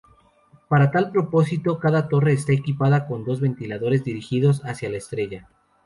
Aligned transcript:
Para 0.67 0.89
tal 0.89 1.11
propósito, 1.11 1.77
cada 1.77 2.09
torre 2.09 2.33
está 2.33 2.53
equipada 2.53 3.05
con 3.05 3.23
dos 3.23 3.39
ventiladores 3.39 4.03
dirigidos 4.03 4.65
hacia 4.65 4.89
la 4.89 4.97
estrella. 4.97 5.47